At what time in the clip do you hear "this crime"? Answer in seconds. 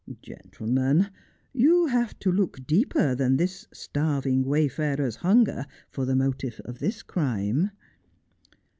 6.79-7.69